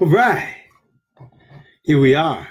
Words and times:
All 0.00 0.06
right. 0.06 0.56
Here 1.82 2.00
we 2.00 2.14
are. 2.14 2.48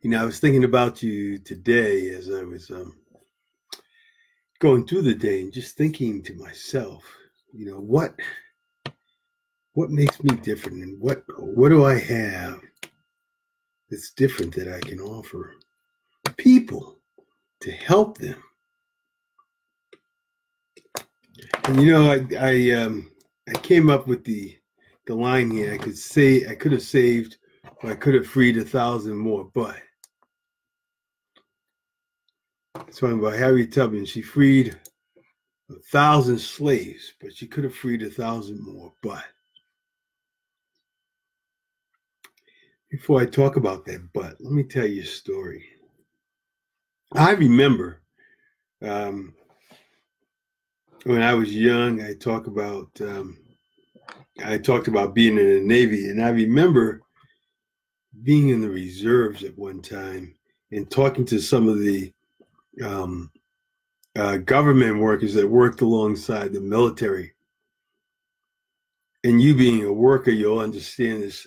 You 0.00 0.10
know, 0.10 0.22
I 0.22 0.24
was 0.24 0.38
thinking 0.38 0.62
about 0.62 1.02
you 1.02 1.36
today 1.36 2.10
as 2.10 2.30
I 2.30 2.44
was 2.44 2.70
um, 2.70 2.96
going 4.60 4.86
through 4.86 5.02
the 5.02 5.16
day 5.16 5.40
and 5.40 5.52
just 5.52 5.76
thinking 5.76 6.22
to 6.22 6.34
myself, 6.34 7.02
you 7.52 7.66
know, 7.66 7.80
what 7.80 8.14
what 9.72 9.90
makes 9.90 10.22
me 10.22 10.36
different 10.36 10.80
and 10.80 11.00
what 11.00 11.24
what 11.36 11.70
do 11.70 11.84
I 11.84 11.98
have 11.98 12.60
that's 13.90 14.12
different 14.12 14.54
that 14.54 14.72
I 14.72 14.78
can 14.78 15.00
offer 15.00 15.54
people 16.36 17.00
to 17.62 17.72
help 17.72 18.16
them. 18.16 18.40
And 21.64 21.82
you 21.82 21.90
know, 21.90 22.12
I 22.12 22.26
I 22.38 22.70
um 22.80 23.10
I 23.48 23.58
came 23.58 23.90
up 23.90 24.06
with 24.06 24.22
the 24.22 24.56
the 25.06 25.14
line 25.14 25.50
here. 25.50 25.72
I 25.72 25.78
could 25.78 25.98
say 25.98 26.46
I 26.46 26.54
could 26.54 26.72
have 26.72 26.82
saved 26.82 27.36
or 27.82 27.90
I 27.90 27.94
could 27.94 28.14
have 28.14 28.26
freed 28.26 28.56
a 28.56 28.64
thousand 28.64 29.16
more, 29.16 29.50
but 29.54 29.76
it's 32.86 32.98
talking 32.98 33.18
about 33.18 33.34
Harriet 33.34 33.72
Tubman. 33.72 34.04
She 34.04 34.22
freed 34.22 34.76
a 35.70 35.74
thousand 35.90 36.38
slaves, 36.38 37.12
but 37.20 37.34
she 37.34 37.46
could 37.46 37.64
have 37.64 37.74
freed 37.74 38.02
a 38.02 38.10
thousand 38.10 38.64
more. 38.64 38.92
But 39.02 39.24
before 42.90 43.20
I 43.20 43.26
talk 43.26 43.56
about 43.56 43.84
that, 43.86 44.12
but 44.12 44.36
let 44.40 44.52
me 44.52 44.62
tell 44.62 44.86
you 44.86 45.02
a 45.02 45.06
story. 45.06 45.64
I 47.14 47.32
remember 47.32 48.02
um, 48.82 49.34
when 51.04 51.22
I 51.22 51.34
was 51.34 51.54
young, 51.54 52.02
I 52.02 52.14
talk 52.14 52.46
about 52.46 52.90
um, 53.00 53.38
I 54.44 54.58
talked 54.58 54.88
about 54.88 55.14
being 55.14 55.38
in 55.38 55.46
the 55.46 55.60
Navy, 55.60 56.08
and 56.08 56.22
I 56.22 56.30
remember 56.30 57.02
being 58.22 58.50
in 58.50 58.60
the 58.60 58.70
reserves 58.70 59.42
at 59.42 59.56
one 59.58 59.82
time 59.82 60.34
and 60.70 60.90
talking 60.90 61.24
to 61.26 61.40
some 61.40 61.68
of 61.68 61.80
the 61.80 62.12
um, 62.82 63.30
uh, 64.16 64.38
government 64.38 64.98
workers 64.98 65.34
that 65.34 65.46
worked 65.46 65.80
alongside 65.80 66.52
the 66.52 66.60
military. 66.60 67.32
And 69.24 69.40
you 69.40 69.54
being 69.54 69.84
a 69.84 69.92
worker, 69.92 70.30
you'll 70.30 70.58
understand 70.58 71.22
this. 71.22 71.46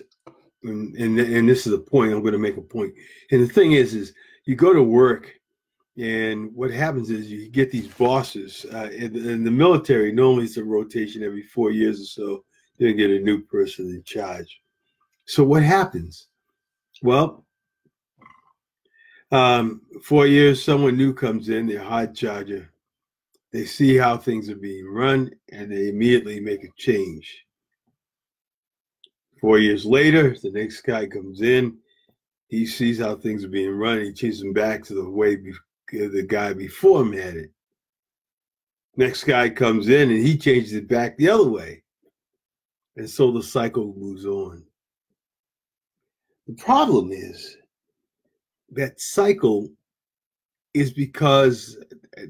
And, 0.62 0.94
and, 0.96 1.18
and 1.18 1.48
this 1.48 1.66
is 1.66 1.72
a 1.72 1.78
point, 1.78 2.12
I'm 2.12 2.20
going 2.20 2.32
to 2.32 2.38
make 2.38 2.56
a 2.56 2.62
point. 2.62 2.94
And 3.30 3.42
the 3.42 3.52
thing 3.52 3.72
is, 3.72 3.94
is 3.94 4.14
you 4.46 4.56
go 4.56 4.72
to 4.72 4.82
work 4.82 5.32
and 5.98 6.54
what 6.54 6.70
happens 6.70 7.10
is 7.10 7.30
you 7.30 7.48
get 7.48 7.70
these 7.70 7.88
bosses 7.88 8.66
uh, 8.72 8.90
in, 8.92 9.16
in, 9.16 9.44
the 9.44 9.50
military. 9.50 10.12
Normally, 10.12 10.44
it's 10.44 10.58
a 10.58 10.64
rotation 10.64 11.22
every 11.22 11.42
four 11.42 11.70
years 11.70 12.00
or 12.00 12.04
so. 12.04 12.44
You 12.78 12.92
get 12.94 13.10
a 13.10 13.20
new 13.20 13.42
person 13.42 13.86
in 13.86 14.02
charge. 14.04 14.60
So 15.26 15.44
what 15.44 15.62
happens? 15.62 16.28
Well, 17.02 17.44
um, 19.32 19.82
four 20.04 20.26
years, 20.26 20.62
someone 20.62 20.96
new 20.96 21.12
comes 21.12 21.48
in, 21.48 21.66
they're 21.66 21.82
hard 21.82 22.14
charger. 22.14 22.70
They 23.52 23.64
see 23.64 23.96
how 23.96 24.16
things 24.16 24.50
are 24.50 24.56
being 24.56 24.86
run 24.86 25.30
and 25.50 25.70
they 25.70 25.88
immediately 25.88 26.40
make 26.40 26.64
a 26.64 26.68
change. 26.76 27.44
Four 29.40 29.58
years 29.58 29.84
later, 29.84 30.36
the 30.42 30.50
next 30.50 30.82
guy 30.82 31.06
comes 31.06 31.40
in. 31.40 31.78
He 32.48 32.66
sees 32.66 33.00
how 33.00 33.16
things 33.16 33.44
are 33.44 33.48
being 33.48 33.76
run. 33.76 34.00
He 34.00 34.12
changes 34.12 34.40
them 34.40 34.52
back 34.52 34.84
to 34.84 34.94
the 34.94 35.08
way 35.08 35.36
be- 35.36 35.52
the 35.90 36.26
guy 36.26 36.52
before 36.52 37.02
him 37.02 37.12
had 37.12 37.36
it. 37.36 37.50
Next 38.96 39.24
guy 39.24 39.50
comes 39.50 39.88
in 39.88 40.10
and 40.10 40.24
he 40.24 40.38
changes 40.38 40.72
it 40.72 40.88
back 40.88 41.16
the 41.16 41.28
other 41.28 41.48
way. 41.48 41.82
And 42.96 43.08
so 43.08 43.30
the 43.30 43.42
cycle 43.42 43.94
moves 43.96 44.24
on. 44.24 44.64
The 46.46 46.54
problem 46.54 47.12
is 47.12 47.56
that 48.70 49.00
cycle 49.00 49.68
is 50.74 50.92
because 50.92 51.76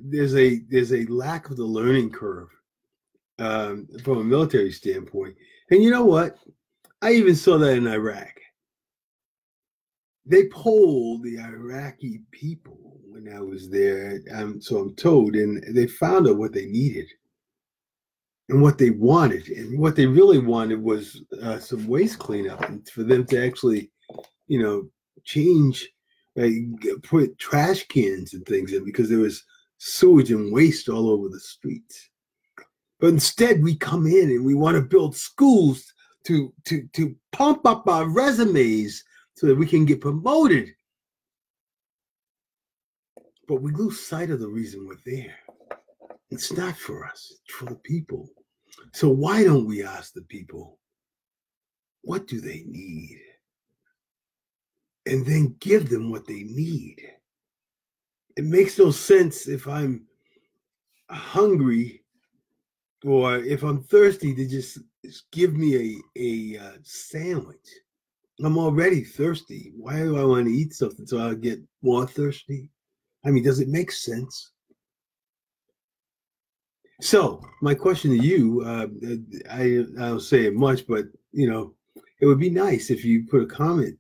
there's 0.05 0.35
a 0.35 0.61
there's 0.69 0.93
a 0.93 1.07
lack 1.07 1.51
of 1.51 1.57
the 1.57 1.65
learning 1.65 2.11
curve 2.11 2.49
um, 3.39 3.87
from 4.03 4.19
a 4.19 4.25
military 4.25 4.73
standpoint. 4.73 5.37
And 5.71 5.83
you 5.83 5.91
know 5.91 6.05
what? 6.05 6.37
I 7.03 7.13
even 7.13 7.37
saw 7.37 7.59
that 7.59 7.77
in 7.77 7.87
Iraq. 7.87 8.33
They 10.25 10.49
polled 10.49 11.23
the 11.23 11.39
Iraqi 11.39 12.23
people 12.33 12.99
when 13.07 13.33
I 13.33 13.41
was 13.41 13.71
there, 13.71 14.21
um, 14.35 14.61
so 14.61 14.79
I'm 14.79 14.95
told, 14.95 15.37
and 15.37 15.63
they 15.75 15.87
found 15.87 16.27
out 16.27 16.37
what 16.37 16.53
they 16.53 16.67
needed 16.67 17.07
and 18.49 18.63
what 18.63 18.79
they 18.79 18.91
wanted. 18.91 19.49
And 19.49 19.79
what 19.79 19.97
they 19.97 20.07
really 20.07 20.39
wanted 20.39 20.83
was 20.83 21.23
uh, 21.43 21.59
some 21.59 21.87
waste 21.87 22.19
cleanup 22.19 22.69
and 22.69 22.89
for 22.89 23.03
them 23.03 23.27
to 23.27 23.45
actually, 23.45 23.91
you 24.47 24.63
know, 24.63 24.89
change 25.25 25.89
like 26.37 26.53
put 27.03 27.39
trash 27.39 27.87
cans 27.89 28.35
and 28.35 28.45
things 28.47 28.73
in 28.73 28.85
because 28.85 29.09
there 29.09 29.19
was 29.19 29.43
sewage 29.79 30.31
and 30.31 30.53
waste 30.53 30.89
all 30.89 31.09
over 31.09 31.29
the 31.29 31.41
streets. 31.41 32.11
But 33.01 33.09
instead, 33.09 33.63
we 33.63 33.77
come 33.77 34.07
in 34.07 34.31
and 34.31 34.45
we 34.45 34.55
want 34.55 34.77
to 34.77 34.83
build 34.83 35.17
schools 35.17 35.93
to 36.25 36.53
to 36.65 36.87
to 36.93 37.17
pump 37.33 37.67
up 37.67 37.89
our 37.89 38.09
resumes 38.09 39.03
so 39.35 39.47
that 39.47 39.57
we 39.57 39.67
can 39.67 39.85
get 39.85 40.01
promoted. 40.01 40.69
But 43.49 43.63
we 43.63 43.71
lose 43.73 44.05
sight 44.05 44.31
of 44.31 44.41
the 44.41 44.49
reason 44.49 44.87
we're 44.87 44.97
there. 45.05 45.37
It's 46.31 46.53
not 46.53 46.77
for 46.77 47.07
us, 47.07 47.33
it's 47.45 47.55
for 47.55 47.67
the 47.67 47.77
people. 47.77 48.29
So 48.93 49.09
why 49.09 49.45
don't 49.45 49.67
we 49.67 49.85
ask 49.85 50.13
the 50.13 50.23
people, 50.23 50.79
what 52.03 52.27
do 52.27 52.41
they 52.41 52.65
need? 52.67 53.21
and 55.07 55.25
then 55.25 55.57
give 55.61 55.89
them 55.89 56.11
what 56.11 56.27
they 56.27 56.43
need. 56.43 56.97
It 58.37 58.45
makes 58.45 58.79
no 58.79 58.91
sense 58.91 59.49
if 59.49 59.67
I'm 59.67 60.05
hungry 61.09 62.03
or 63.05 63.37
if 63.37 63.63
I'm 63.63 63.83
thirsty 63.85 64.35
to 64.35 64.47
just, 64.47 64.79
give 65.31 65.55
me 65.55 65.77
a, 66.17 66.57
a 66.57 66.59
uh, 66.59 66.73
sandwich. 66.83 67.69
I'm 68.43 68.59
already 68.59 69.05
thirsty. 69.05 69.73
Why 69.77 69.99
do 69.99 70.19
I 70.19 70.25
want 70.25 70.49
to 70.49 70.53
eat 70.53 70.75
something 70.75 71.07
so 71.07 71.19
I'll 71.19 71.37
get 71.37 71.61
more 71.81 72.07
thirsty? 72.07 72.71
I 73.25 73.31
mean, 73.31 73.45
does 73.45 73.61
it 73.61 73.69
make 73.69 73.93
sense? 73.93 74.51
So, 77.01 77.43
my 77.61 77.75
question 77.75 78.11
to 78.11 78.25
you, 78.25 78.63
uh, 78.63 78.87
I, 79.51 79.85
I 80.03 80.09
don't 80.09 80.21
say 80.21 80.47
it 80.47 80.55
much, 80.55 80.87
but 80.87 81.07
you 81.33 81.51
know, 81.51 81.75
it 82.21 82.27
would 82.27 82.41
be 82.41 82.51
nice 82.51 82.91
if 82.91 83.05
you 83.05 83.27
put 83.31 83.43
a 83.43 83.47
comment 83.47 83.99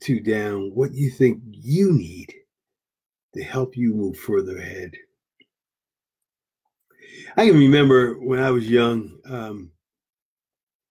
to 0.00 0.20
down 0.20 0.70
what 0.74 0.94
you 0.94 1.10
think 1.10 1.40
you 1.50 1.92
need 1.92 2.32
to 3.34 3.42
help 3.42 3.76
you 3.76 3.94
move 3.94 4.18
further 4.18 4.58
ahead. 4.58 4.92
I 7.36 7.46
can 7.46 7.58
remember 7.58 8.14
when 8.14 8.40
I 8.40 8.50
was 8.50 8.68
young 8.68 9.18
um, 9.24 9.70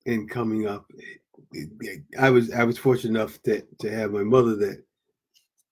and 0.06 0.30
coming 0.30 0.68
up, 0.68 0.86
I 2.20 2.30
was 2.30 2.52
I 2.52 2.64
was 2.64 2.78
fortunate 2.78 3.20
enough 3.20 3.42
to 3.44 3.62
to 3.80 3.92
have 3.92 4.12
my 4.12 4.24
mother 4.24 4.56
that 4.56 4.84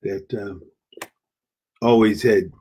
that 0.04 0.42
um, 0.42 0.62
always 1.82 2.22
had 2.22 2.52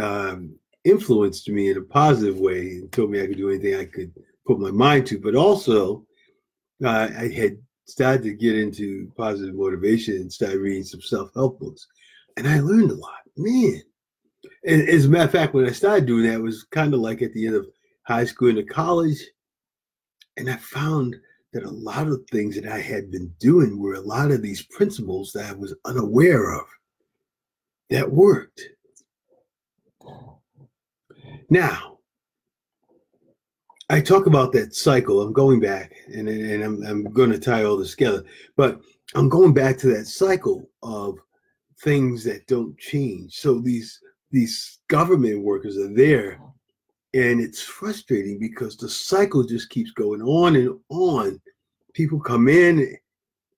um, 0.00 0.56
influenced 0.84 1.48
me 1.48 1.70
in 1.70 1.78
a 1.78 1.82
positive 1.82 2.38
way 2.38 2.76
and 2.76 2.92
told 2.92 3.10
me 3.10 3.22
I 3.22 3.26
could 3.26 3.36
do 3.36 3.50
anything 3.50 3.74
I 3.74 3.86
could 3.86 4.12
put 4.46 4.58
my 4.58 4.70
mind 4.70 5.06
to, 5.08 5.18
but 5.18 5.34
also 5.34 6.04
uh, 6.84 7.08
I 7.16 7.28
had 7.28 7.56
started 7.86 8.22
to 8.24 8.32
get 8.32 8.56
into 8.56 9.10
positive 9.16 9.54
motivation 9.54 10.16
and 10.16 10.32
started 10.32 10.58
reading 10.58 10.84
some 10.84 11.00
self-help 11.00 11.60
books. 11.60 11.86
And 12.36 12.48
I 12.48 12.60
learned 12.60 12.90
a 12.90 12.94
lot. 12.94 13.20
Man. 13.36 13.82
And 14.66 14.88
as 14.88 15.06
a 15.06 15.08
matter 15.08 15.24
of 15.24 15.32
fact, 15.32 15.54
when 15.54 15.66
I 15.66 15.72
started 15.72 16.06
doing 16.06 16.24
that, 16.24 16.34
it 16.34 16.42
was 16.42 16.64
kind 16.64 16.94
of 16.94 17.00
like 17.00 17.22
at 17.22 17.32
the 17.32 17.46
end 17.46 17.56
of 17.56 17.66
high 18.06 18.24
school 18.24 18.48
into 18.48 18.64
college. 18.64 19.18
And 20.36 20.50
I 20.50 20.56
found 20.56 21.16
that 21.52 21.64
a 21.64 21.70
lot 21.70 22.08
of 22.08 22.22
things 22.30 22.56
that 22.56 22.66
I 22.66 22.80
had 22.80 23.10
been 23.10 23.32
doing 23.38 23.78
were 23.78 23.94
a 23.94 24.00
lot 24.00 24.30
of 24.30 24.42
these 24.42 24.66
principles 24.66 25.32
that 25.32 25.46
I 25.46 25.52
was 25.52 25.74
unaware 25.84 26.52
of 26.52 26.66
that 27.90 28.10
worked. 28.10 28.62
Now, 31.50 31.98
I 33.90 34.00
talk 34.00 34.26
about 34.26 34.52
that 34.52 34.74
cycle. 34.74 35.20
I'm 35.20 35.32
going 35.32 35.60
back, 35.60 35.92
and 36.06 36.28
and 36.28 36.64
I'm 36.64 36.82
I'm 36.86 37.04
going 37.04 37.30
to 37.30 37.38
tie 37.38 37.64
all 37.64 37.76
this 37.76 37.90
together. 37.90 38.24
But 38.56 38.80
I'm 39.14 39.28
going 39.28 39.52
back 39.52 39.78
to 39.78 39.88
that 39.88 40.06
cycle 40.06 40.68
of 40.82 41.18
things 41.82 42.24
that 42.24 42.46
don't 42.46 42.78
change. 42.78 43.34
So 43.34 43.58
these 43.58 44.00
these 44.30 44.80
government 44.88 45.42
workers 45.42 45.76
are 45.76 45.92
there, 45.92 46.40
and 47.12 47.40
it's 47.40 47.62
frustrating 47.62 48.38
because 48.38 48.76
the 48.76 48.88
cycle 48.88 49.44
just 49.44 49.70
keeps 49.70 49.90
going 49.90 50.22
on 50.22 50.56
and 50.56 50.78
on. 50.88 51.40
People 51.92 52.18
come 52.18 52.48
in, 52.48 52.96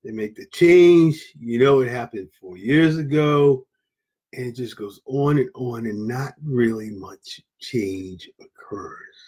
they 0.05 0.11
make 0.11 0.35
the 0.35 0.47
change. 0.53 1.33
You 1.39 1.61
know, 1.61 1.81
it 1.81 1.89
happened 1.89 2.29
four 2.41 2.57
years 2.57 2.99
ago, 2.99 3.65
and 4.37 4.47
it 4.47 4.57
just 4.57 4.77
goes 4.77 5.01
on 5.07 5.39
and 5.39 5.51
on, 5.55 5.87
and 5.87 6.07
not 6.07 6.35
really 6.43 6.91
much 6.91 7.41
change 7.61 8.29
occurs 8.41 9.27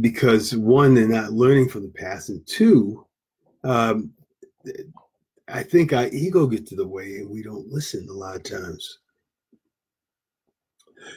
because 0.00 0.56
one, 0.56 0.94
they're 0.94 1.06
not 1.06 1.32
learning 1.32 1.68
from 1.68 1.82
the 1.82 1.88
past, 1.88 2.30
and 2.30 2.44
two, 2.46 3.06
um, 3.64 4.10
I 5.48 5.62
think 5.62 5.92
our 5.92 6.06
ego 6.08 6.46
gets 6.46 6.70
to 6.70 6.76
the 6.76 6.86
way 6.86 7.16
and 7.16 7.30
we 7.30 7.42
don't 7.42 7.68
listen 7.68 8.08
a 8.08 8.12
lot 8.12 8.36
of 8.36 8.42
times. 8.42 8.98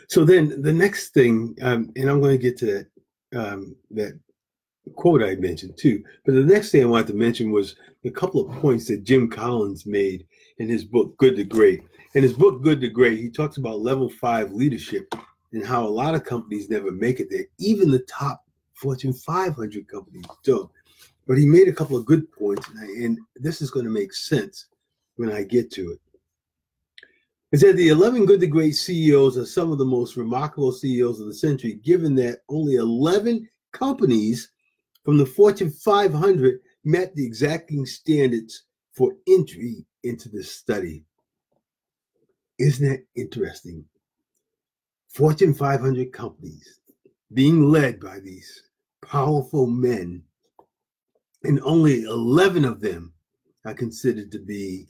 So 0.08 0.25
then 0.25 0.62
the 0.62 0.74
next 0.74 1.10
thing, 1.10 1.56
um, 1.62 1.92
and 1.96 2.10
I'm 2.10 2.19
going 2.19 2.38
to 2.38 2.42
get 2.42 2.58
to 2.58 2.66
that 2.66 2.88
um, 3.40 3.75
that 3.92 4.19
quote 4.96 5.24
I 5.24 5.36
mentioned 5.36 5.78
too. 5.78 6.04
But 6.25 6.36
the 6.36 6.44
next 6.44 6.72
thing 6.72 6.84
I 6.84 6.88
wanted 6.88 7.08
to 7.08 7.13
mention 7.13 7.51
was 7.51 7.75
a 8.04 8.10
couple 8.10 8.42
of 8.42 8.62
points 8.62 8.88
that 8.88 9.04
Jim 9.04 9.30
Collins 9.30 9.86
made 9.86 10.25
in 10.57 10.69
his 10.69 10.84
book 10.84 11.18
Good 11.18 11.36
to 11.38 11.44
Great. 11.44 11.84
In 12.13 12.24
his 12.24 12.34
book 12.34 12.62
Good 12.62 12.81
to 12.81 12.90
Great, 12.90 13.19
he 13.19 13.30
talks 13.30 13.57
about 13.57 13.81
level 13.81 14.10
five 14.10 14.52
leadership 14.54 15.13
and 15.52 15.66
how 15.66 15.86
a 15.86 15.88
lot 15.88 16.16
of 16.16 16.24
companies 16.24 16.69
never 16.69 16.92
make 16.92 17.19
it 17.19 17.30
there. 17.30 17.46
Even 17.57 17.92
the 17.92 18.00
top 18.00 18.44
Fortune 18.74 19.13
500 19.13 19.88
companies 19.88 20.25
don't. 20.44 20.69
But 21.28 21.38
he 21.38 21.46
made 21.46 21.68
a 21.68 21.74
couple 21.74 21.98
of 21.98 22.06
good 22.06 22.31
points, 22.31 22.68
and, 22.69 22.80
I, 22.80 23.06
and 23.06 23.19
this 23.36 23.62
is 23.62 23.72
going 23.72 23.86
to 23.86 23.92
make 23.92 24.13
sense 24.13 24.68
when 25.16 25.31
I 25.31 25.44
get 25.44 25.72
to 25.72 25.92
it. 25.92 26.00
He 27.51 27.58
said 27.58 27.78
the 27.78 27.90
11 27.90 28.25
good 28.25 28.42
to 28.42 28.48
great 28.48 28.74
CEOs 28.74 29.38
are 29.38 29.46
some 29.46 29.72
of 29.72 29.78
the 29.78 29.86
most 29.86 30.18
remarkable 30.18 30.72
CEOs 30.72 31.19
of 31.19 31.28
the 31.28 31.34
century, 31.34 31.80
given 31.84 32.16
that 32.16 32.40
only 32.50 32.75
11 32.75 33.48
companies 33.72 34.51
from 35.04 35.18
the 35.18 35.25
Fortune 35.25 35.72
500 35.72 36.60
met 36.84 37.16
the 37.16 37.25
exacting 37.25 37.86
standards 37.86 38.63
for 38.94 39.13
entry 39.28 39.86
into 40.06 40.30
this 40.30 40.52
study. 40.52 41.04
Isn't 42.60 42.88
that 42.88 43.06
interesting? 43.16 43.86
Fortune 45.10 45.54
500 45.54 46.13
companies 46.13 46.80
being 47.34 47.69
led 47.69 48.00
by 48.00 48.19
these 48.19 48.63
powerful 49.06 49.68
men, 49.68 50.24
and 51.44 51.60
only 51.63 52.04
11 52.04 52.66
of 52.66 52.80
them 52.80 53.13
are 53.66 53.74
considered 53.74 54.31
to 54.31 54.40
be 54.40 54.88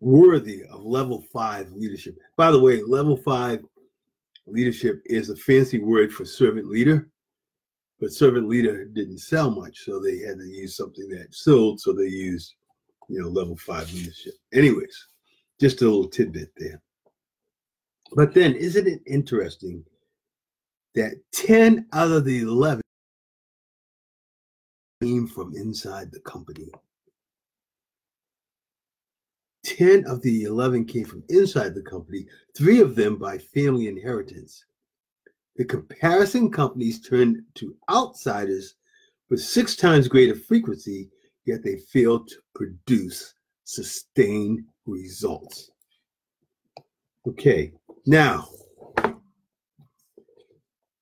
worthy 0.00 0.64
of 0.64 0.82
level 0.84 1.24
five 1.32 1.70
leadership. 1.72 2.16
By 2.36 2.50
the 2.50 2.60
way, 2.60 2.82
level 2.82 3.16
five 3.16 3.60
leadership 4.46 5.00
is 5.06 5.30
a 5.30 5.36
fancy 5.36 5.78
word 5.78 6.12
for 6.12 6.24
servant 6.24 6.68
leader, 6.68 7.08
but 8.00 8.12
servant 8.12 8.48
leader 8.48 8.84
didn't 8.84 9.18
sell 9.18 9.50
much, 9.50 9.84
so 9.84 10.00
they 10.00 10.18
had 10.18 10.38
to 10.38 10.46
use 10.46 10.76
something 10.76 11.08
that 11.10 11.32
sold, 11.32 11.80
so 11.80 11.92
they 11.92 12.08
used, 12.08 12.54
you 13.08 13.20
know, 13.20 13.28
level 13.28 13.56
five 13.56 13.92
leadership. 13.92 14.34
Anyways, 14.52 15.06
just 15.60 15.82
a 15.82 15.84
little 15.84 16.08
tidbit 16.08 16.52
there. 16.56 16.80
But 18.14 18.34
then, 18.34 18.54
isn't 18.54 18.86
it 18.86 19.00
interesting 19.06 19.84
that 20.94 21.14
10 21.32 21.86
out 21.92 22.10
of 22.10 22.24
the 22.24 22.40
11 22.40 22.82
came 25.02 25.26
from 25.26 25.54
inside 25.54 26.12
the 26.12 26.20
company? 26.20 26.70
10 29.64 30.04
of 30.06 30.20
the 30.22 30.42
11 30.44 30.84
came 30.84 31.04
from 31.04 31.22
inside 31.28 31.74
the 31.74 31.82
company, 31.82 32.26
three 32.56 32.80
of 32.80 32.94
them 32.94 33.16
by 33.16 33.38
family 33.38 33.88
inheritance. 33.88 34.64
The 35.56 35.64
comparison 35.64 36.50
companies 36.50 37.00
turned 37.00 37.42
to 37.54 37.76
outsiders 37.90 38.74
with 39.30 39.40
six 39.40 39.76
times 39.76 40.08
greater 40.08 40.34
frequency, 40.34 41.10
yet 41.44 41.62
they 41.62 41.76
failed 41.92 42.28
to 42.28 42.36
produce 42.54 43.34
sustained 43.64 44.64
results. 44.86 45.70
Okay, 47.26 47.72
now, 48.06 48.48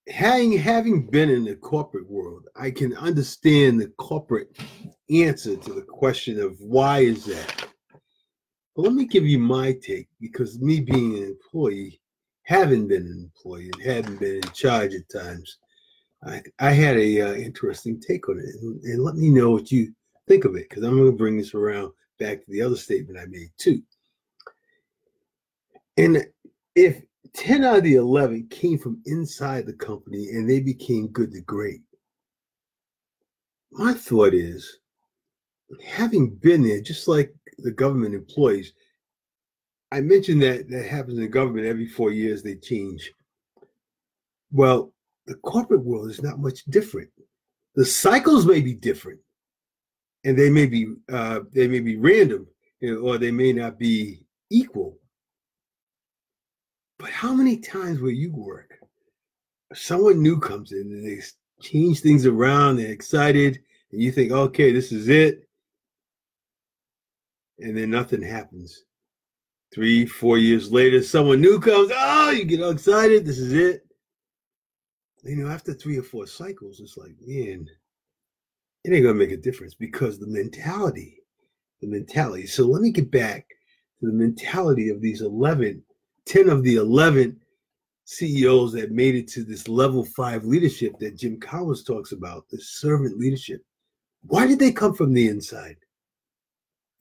having, 0.09 0.53
having 0.53 1.07
been 1.07 1.31
in 1.31 1.45
the 1.45 1.57
corporate 1.57 2.09
world, 2.11 2.45
I 2.57 2.71
can 2.71 2.95
understand 2.97 3.81
the 3.81 3.89
corporate 3.99 4.57
answer 5.11 5.57
to 5.57 5.73
the 5.73 5.83
question 5.83 6.41
of 6.41 6.61
why 6.61 7.01
is 7.01 7.25
that? 7.25 7.67
But 8.77 8.83
let 8.83 8.93
me 8.93 9.07
give 9.07 9.27
you 9.27 9.39
my 9.39 9.73
take 9.83 10.09
because 10.21 10.61
me 10.61 10.81
being 10.81 11.17
an 11.17 11.25
employee, 11.25 12.01
having 12.45 12.87
been 12.87 13.03
an 13.03 13.31
employee 13.35 13.71
and 13.73 13.83
having 13.83 14.17
been 14.17 14.37
in 14.37 14.53
charge 14.53 14.95
at 14.95 15.09
times, 15.09 15.59
I, 16.25 16.43
I 16.59 16.71
had 16.73 16.97
a 16.97 17.21
uh, 17.21 17.35
interesting 17.35 18.01
take 18.01 18.29
on 18.29 18.39
it. 18.39 18.55
And, 18.61 18.83
and 18.85 19.03
let 19.03 19.17
me 19.17 19.31
know 19.31 19.51
what 19.51 19.73
you 19.73 19.95
think 20.31 20.45
of 20.45 20.55
it 20.55 20.69
because 20.69 20.85
I'm 20.85 20.97
going 20.97 21.11
to 21.11 21.17
bring 21.17 21.37
this 21.37 21.55
around 21.55 21.93
back 22.21 22.39
to 22.39 22.51
the 22.51 22.63
other 22.63 22.77
statement 22.77 23.19
I 23.19 23.27
made 23.27 23.51
too. 23.59 23.83
And 25.97 26.25
if 26.77 27.03
10 27.35 27.65
out 27.65 27.79
of 27.79 27.83
the 27.83 27.97
11 27.97 28.47
came 28.49 28.79
from 28.79 29.03
inside 29.07 29.67
the 29.67 29.73
company 29.73 30.29
and 30.29 30.49
they 30.49 30.61
became 30.61 31.09
good 31.09 31.33
to 31.33 31.41
great, 31.41 31.81
my 33.73 33.93
thought 33.93 34.33
is 34.33 34.79
having 35.85 36.31
been 36.37 36.63
there, 36.63 36.81
just 36.81 37.09
like 37.09 37.35
the 37.59 37.73
government 37.73 38.15
employees. 38.15 38.73
I 39.91 40.01
mentioned 40.01 40.43
that 40.43 40.69
that 40.71 40.87
happens 40.87 41.19
in 41.19 41.25
the 41.25 41.29
government 41.29 41.67
every 41.67 41.89
four 41.89 42.13
years, 42.13 42.43
they 42.43 42.55
change. 42.55 43.13
Well, 44.53 44.93
the 45.27 45.35
corporate 45.35 45.85
world 45.85 46.09
is 46.09 46.23
not 46.23 46.39
much 46.39 46.65
different. 46.67 47.11
The 47.75 47.85
cycles 47.85 48.47
may 48.47 48.61
be 48.61 48.75
different, 48.75 49.21
and 50.25 50.39
they 50.39 50.51
may 50.51 50.67
be 50.67 50.95
uh, 51.13 51.41
they 51.53 51.69
may 51.69 51.81
be 51.81 51.97
random, 51.97 52.47
or 53.03 53.19
they 53.19 53.31
may 53.31 53.53
not 53.53 53.79
be 53.79 54.25
equal. 54.51 54.99
But 56.99 57.11
how 57.11 57.33
many 57.33 57.57
times 57.57 58.01
will 58.01 58.11
you 58.11 58.33
work? 58.33 58.79
Someone 59.73 60.23
new 60.23 60.39
comes 60.39 60.73
in 60.73 60.81
and 60.81 61.07
they 61.07 61.23
change 61.63 62.01
things 62.01 62.27
around, 62.27 62.77
they're 62.77 62.91
excited, 62.91 63.61
and 63.93 64.03
you 64.03 64.13
think, 64.13 64.33
okay, 64.33 64.73
this 64.73 64.93
is 64.93 65.09
it 65.09 65.47
and 67.61 67.77
then 67.77 67.91
nothing 67.91 68.23
happens. 68.23 68.85
Three, 69.73 70.05
four 70.05 70.39
years 70.39 70.73
later, 70.73 71.03
someone 71.03 71.41
new 71.41 71.61
comes. 71.61 71.93
Oh, 71.95 72.31
you 72.31 72.45
get 72.45 72.63
all 72.63 72.71
excited. 72.71 73.25
This 73.25 73.39
is 73.39 73.53
it. 73.53 73.87
You 75.23 75.37
know, 75.37 75.51
after 75.51 75.73
three 75.73 75.99
or 75.99 76.03
four 76.03 76.27
cycles, 76.27 76.81
it's 76.81 76.97
like, 76.97 77.13
man, 77.25 77.69
it 78.85 78.93
ain't 78.93 79.05
gonna 79.05 79.15
make 79.15 79.33
a 79.33 79.37
difference 79.37 79.75
because 79.75 80.19
the 80.19 80.27
mentality, 80.27 81.19
the 81.81 81.87
mentality. 81.87 82.47
So 82.47 82.67
let 82.67 82.83
me 82.83 82.91
get 82.91 83.11
back 83.11 83.47
to 84.01 84.07
the 84.07 84.13
mentality 84.13 84.89
of 84.89 85.01
these 85.01 85.21
11, 85.21 85.83
10 86.27 86.49
of 86.49 86.63
the 86.63 86.77
11 86.77 87.39
CEOs 88.05 88.73
that 88.73 88.91
made 88.91 89.15
it 89.15 89.29
to 89.29 89.45
this 89.45 89.69
level 89.69 90.05
five 90.05 90.45
leadership 90.45 90.99
that 90.99 91.17
Jim 91.17 91.39
Collins 91.39 91.85
talks 91.85 92.13
about, 92.13 92.45
this 92.51 92.71
servant 92.81 93.19
leadership. 93.19 93.63
Why 94.23 94.47
did 94.47 94.59
they 94.59 94.73
come 94.73 94.95
from 94.95 95.13
the 95.13 95.29
inside? 95.29 95.77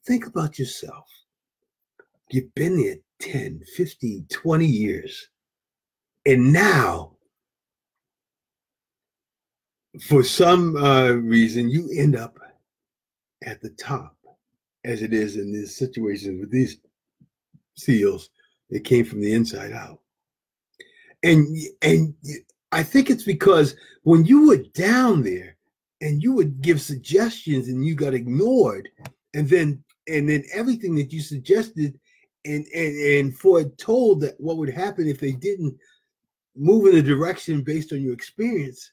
Think 0.06 0.26
about 0.26 0.58
yourself. 0.58 1.06
You've 2.30 2.54
been 2.54 2.80
there 2.80 2.96
10, 3.20 3.62
15, 3.76 4.26
20 4.30 4.66
years. 4.66 5.28
And 6.26 6.52
now, 6.52 7.16
for 9.98 10.22
some 10.22 10.76
uh, 10.76 11.10
reason, 11.10 11.68
you 11.68 11.90
end 11.96 12.16
up 12.16 12.38
at 13.44 13.60
the 13.60 13.70
top, 13.70 14.16
as 14.84 15.02
it 15.02 15.12
is 15.12 15.36
in 15.36 15.52
these 15.52 15.76
situations 15.76 16.40
with 16.40 16.50
these 16.50 16.78
CEOs 17.76 18.30
that 18.70 18.84
came 18.84 19.04
from 19.04 19.20
the 19.20 19.32
inside 19.32 19.72
out. 19.72 20.00
And 21.22 21.56
and 21.82 22.14
I 22.72 22.82
think 22.82 23.10
it's 23.10 23.24
because 23.24 23.74
when 24.04 24.24
you 24.24 24.48
were 24.48 24.64
down 24.74 25.22
there 25.22 25.56
and 26.00 26.22
you 26.22 26.32
would 26.32 26.62
give 26.62 26.80
suggestions 26.80 27.68
and 27.68 27.84
you 27.84 27.94
got 27.94 28.14
ignored, 28.14 28.88
and 29.34 29.48
then 29.48 29.82
and 30.08 30.28
then 30.28 30.44
everything 30.54 30.94
that 30.96 31.12
you 31.12 31.20
suggested 31.20 31.98
and 32.44 32.64
and 32.74 32.96
and 32.96 33.38
foretold 33.38 34.20
that 34.22 34.40
what 34.40 34.56
would 34.56 34.70
happen 34.70 35.06
if 35.06 35.20
they 35.20 35.32
didn't 35.32 35.76
move 36.56 36.86
in 36.86 36.94
the 36.94 37.02
direction 37.02 37.62
based 37.62 37.92
on 37.92 38.00
your 38.00 38.14
experience 38.14 38.92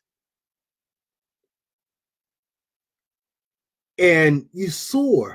and 3.97 4.45
you 4.53 4.69
saw 4.69 5.29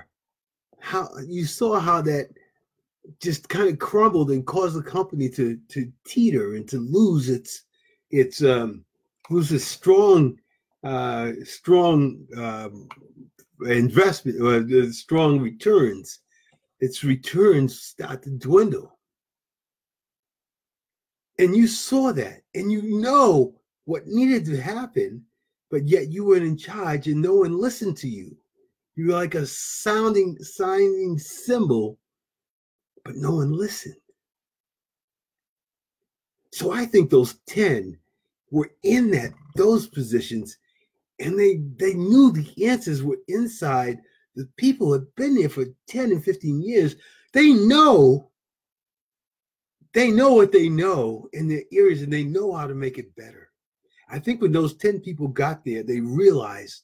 how 0.81 1.09
you 1.27 1.45
saw 1.45 1.79
how 1.79 2.03
that 2.03 2.29
just 3.21 3.49
kind 3.49 3.69
of 3.69 3.79
crumbled 3.79 4.31
and 4.31 4.47
caused 4.47 4.77
the 4.77 4.83
company 4.83 5.29
to 5.29 5.59
to 5.69 5.91
teeter 6.05 6.55
and 6.55 6.69
to 6.69 6.79
lose 6.79 7.29
its 7.29 7.63
its 8.11 8.43
um 8.43 8.85
lose 9.31 9.53
its 9.53 9.65
strong 9.65 10.39
uh 10.85 11.33
strong 11.45 12.27
um 12.37 12.89
investment 13.71 14.41
or 14.41 14.61
the 14.61 14.93
strong 14.93 15.41
returns, 15.41 16.21
its 16.81 17.05
returns 17.05 17.81
start 17.81 18.23
to 18.23 18.31
dwindle. 18.31 18.99
And 21.39 21.57
you 21.57 21.67
saw 21.67 22.13
that, 22.13 22.43
and 22.55 22.71
you 22.71 23.01
know 23.01 23.55
what 23.85 24.07
needed 24.07 24.45
to 24.47 24.61
happen, 24.61 25.25
but 25.71 25.87
yet 25.87 26.09
you 26.09 26.25
were 26.25 26.37
in 26.37 26.57
charge 26.57 27.09
and 27.09 27.21
no 27.21 27.37
one 27.37 27.59
listened 27.59 27.97
to 27.99 28.09
you. 28.09 28.37
You 28.97 29.09
were 29.09 29.15
like 29.15 29.35
a 29.35 29.47
sounding, 29.47 30.37
signing 30.41 31.19
cymbal, 31.19 31.99
but 33.05 33.17
no 33.17 33.37
one 33.37 33.53
listened. 33.53 33.97
So 36.53 36.73
I 36.73 36.85
think 36.85 37.11
those 37.11 37.35
10 37.47 37.99
were 38.51 38.71
in 38.83 39.11
that 39.13 39.33
those 39.57 39.87
positions, 39.87 40.59
and 41.19 41.39
they 41.39 41.63
they 41.77 41.95
knew 41.95 42.31
the 42.31 42.67
answers 42.67 43.03
were 43.03 43.19
inside 43.29 43.99
the 44.37 44.49
people 44.57 44.89
who 44.89 44.93
had 44.95 45.15
been 45.17 45.35
there 45.35 45.49
for 45.49 45.65
10 45.89 46.13
and 46.13 46.25
15 46.25 46.63
years. 46.63 46.97
They 47.33 47.53
know 47.53 48.31
they 49.95 50.11
know 50.11 50.35
what 50.35 50.53
they 50.53 50.69
know 50.69 51.29
in 51.33 51.49
their 51.49 51.65
areas 51.73 52.03
and 52.03 52.13
they 52.13 52.25
know 52.25 52.55
how 52.55 52.67
to 52.67 52.75
make 52.75 52.99
it 52.99 53.15
better. 53.15 53.51
I 54.09 54.19
think 54.19 54.41
when 54.41 54.53
those 54.53 54.75
10 54.77 55.01
people 55.01 55.29
got 55.29 55.65
there, 55.65 55.83
they 55.83 56.01
realized 56.01 56.83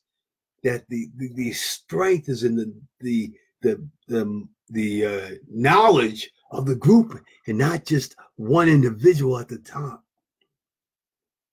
that 0.65 0.88
the 0.88 1.09
the, 1.17 1.33
the 1.35 1.53
strength 1.53 2.29
is 2.29 2.45
in 2.45 2.57
the 2.57 2.73
the 3.00 3.33
the 3.62 3.88
the, 4.09 4.49
the 4.71 5.07
uh, 5.07 5.31
knowledge 5.50 6.31
of 6.50 6.67
the 6.67 6.75
group 6.75 7.21
and 7.47 7.59
not 7.59 7.85
just 7.85 8.17
one 8.37 8.69
individual 8.69 9.38
at 9.38 9.49
the 9.49 9.59
top. 9.59 10.05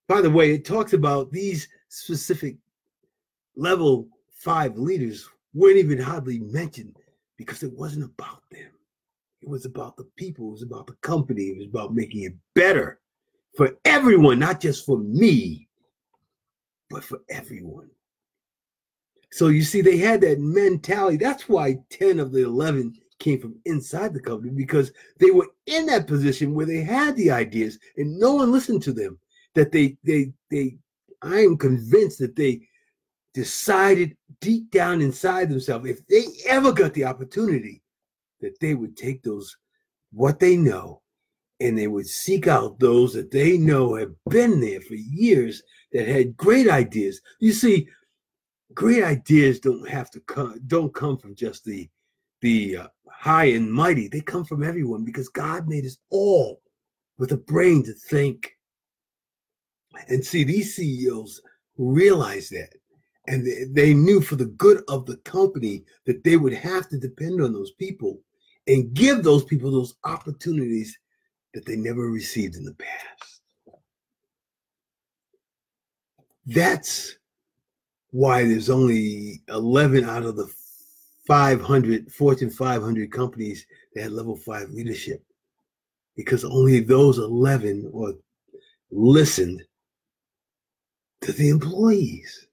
By 0.08 0.22
the 0.22 0.30
way, 0.30 0.54
it 0.54 0.66
talks 0.66 0.94
about 0.94 1.32
these 1.32 1.68
specific 1.90 2.58
level 3.56 4.08
five 4.34 4.78
leaders 4.78 5.28
weren't 5.54 5.78
even 5.78 6.00
hardly 6.00 6.40
mentioned 6.40 6.96
because 7.38 7.64
it 7.64 7.74
wasn't 7.74 8.06
about 8.06 8.42
them. 8.52 8.70
It 9.42 9.50
was 9.50 9.66
about 9.66 9.98
the 9.98 10.08
people, 10.16 10.50
it 10.50 10.52
was 10.52 10.64
about 10.64 10.88
the 10.88 10.96
company, 11.02 11.44
it 11.44 11.58
was 11.58 11.68
about 11.68 11.94
making 11.94 12.24
it 12.24 12.34
better 12.54 13.00
for 13.56 13.78
everyone, 13.86 14.40
not 14.40 14.60
just 14.60 14.86
for 14.86 14.98
me, 14.98 15.68
but 16.90 17.04
for 17.04 17.20
everyone. 17.30 17.90
So 19.36 19.50
you 19.50 19.64
see, 19.64 19.82
they 19.82 19.98
had 19.98 20.22
that 20.22 20.40
mentality. 20.40 21.18
That's 21.18 21.50
why 21.50 21.80
10 21.90 22.22
of 22.22 22.32
the 22.32 22.44
11 22.46 22.94
came 23.20 23.42
from 23.42 23.60
inside 23.66 24.14
the 24.14 24.22
company 24.22 24.54
because 24.54 24.94
they 25.20 25.30
were 25.30 25.50
in 25.66 25.88
that 25.88 26.08
position 26.08 26.54
where 26.54 26.66
they 26.66 26.80
had 26.80 27.18
the 27.18 27.32
ideas 27.32 27.78
and 27.98 28.18
no 28.18 28.36
one 28.36 28.54
listened 28.54 28.82
to 28.84 28.94
them. 28.94 29.20
That 29.54 29.74
they, 29.74 29.98
they, 30.06 30.32
they, 30.50 30.78
I 31.22 31.40
am 31.40 31.58
convinced 31.58 32.20
that 32.20 32.38
they 32.38 32.62
decided 33.34 34.16
deep 34.40 34.72
down 34.72 35.02
inside 35.02 35.50
themselves, 35.50 35.90
if 35.90 36.08
they 36.08 36.24
ever 36.48 36.72
got 36.72 36.94
the 36.94 37.04
opportunity, 37.04 37.82
that 38.40 38.58
they 38.62 38.74
would 38.74 38.96
take 38.96 39.22
those, 39.22 39.54
what 40.14 40.40
they 40.40 40.56
know, 40.56 41.02
and 41.60 41.78
they 41.78 41.88
would 41.88 42.08
seek 42.08 42.48
out 42.48 42.80
those 42.80 43.12
that 43.12 43.32
they 43.32 43.58
know 43.58 43.96
have 43.96 44.14
been 44.30 44.62
there 44.62 44.80
for 44.80 44.96
years 44.96 45.62
that 45.92 46.08
had 46.08 46.38
great 46.38 46.70
ideas. 46.70 47.20
You 47.42 47.52
see, 47.52 47.90
great 48.76 49.04
ideas 49.04 49.60
don't 49.60 49.88
have 49.88 50.12
to 50.12 50.20
come 50.22 50.60
don't 50.68 50.94
come 50.94 51.18
from 51.18 51.34
just 51.34 51.64
the 51.66 51.90
the 52.42 52.78
uh, 52.78 52.88
high 53.10 53.46
and 53.46 53.72
mighty. 53.72 54.08
They 54.08 54.22
come 54.22 54.46
from 54.46 54.64
everyone 54.64 55.04
because 55.04 55.30
god 55.30 55.68
made 55.68 55.86
us 55.86 55.98
all 56.12 56.62
with 57.18 57.32
a 57.32 57.38
brain 57.38 57.84
to 57.86 57.94
think. 57.94 58.52
And 60.10 60.24
see 60.24 60.44
these 60.44 60.76
ceos 60.76 61.42
realized 61.78 62.52
that 62.52 62.74
and 63.28 63.46
they, 63.46 63.64
they 63.72 63.94
knew 63.94 64.22
for 64.22 64.36
the 64.36 64.46
good 64.46 64.84
of 64.88 65.06
the 65.06 65.18
company 65.18 65.84
that 66.06 66.24
they 66.24 66.38
would 66.38 66.54
have 66.54 66.88
to 66.90 66.98
depend 66.98 67.42
on 67.42 67.54
those 67.54 67.72
people 67.72 68.20
and 68.68 68.94
give 68.94 69.24
those 69.24 69.46
people 69.46 69.72
those 69.72 69.96
opportunities 70.04 70.98
that 71.54 71.66
they 71.66 71.76
never 71.76 72.10
received 72.10 72.56
in 72.56 72.66
the 72.66 72.76
past. 72.76 73.42
That's 76.46 77.18
why 78.16 78.46
there's 78.46 78.70
only 78.70 79.42
11 79.50 80.06
out 80.06 80.24
of 80.24 80.38
the 80.38 80.50
500 81.28 82.10
Fortune 82.10 82.50
500 82.50 83.12
companies 83.12 83.66
that 83.94 84.04
had 84.04 84.14
level 84.14 84.38
five 84.38 84.70
leadership 84.70 85.22
because 86.16 86.46
only 86.46 86.80
those 86.80 87.18
11 87.18 87.90
or 87.92 88.14
listened 88.90 89.62
to 91.24 91.34
the 91.34 91.50
employees. 91.50 92.48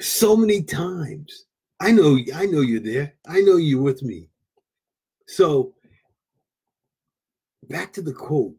So 0.00 0.36
many 0.36 0.64
times. 0.64 1.44
I 1.78 1.92
know 1.92 2.18
i 2.34 2.46
know 2.46 2.62
you're 2.62 2.80
there. 2.80 3.14
I 3.28 3.42
know 3.42 3.58
you're 3.58 3.80
with 3.80 4.02
me. 4.02 4.28
So 5.28 5.72
back 7.68 7.92
to 7.92 8.02
the 8.02 8.12
quote. 8.12 8.56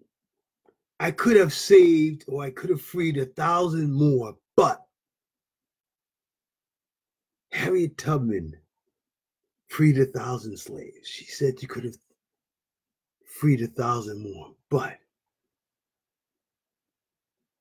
I 1.02 1.12
could 1.12 1.36
have 1.36 1.52
saved 1.52 2.24
or 2.30 2.42
i 2.42 2.52
could 2.52 2.70
have 2.70 2.82
freed 2.82 3.18
a 3.18 3.26
thousand 3.26 3.92
more 3.92 4.36
but 4.56 4.86
Harriet 7.52 7.98
Tubman 7.98 8.56
freed 9.68 9.98
a 10.00 10.06
thousand 10.06 10.58
slaves. 10.58 11.08
She 11.08 11.26
said 11.26 11.62
you 11.62 11.68
could 11.68 11.84
have 11.86 11.98
freed 13.26 13.62
a 13.62 13.68
thousand 13.68 14.22
more, 14.22 14.54
but 14.70 14.98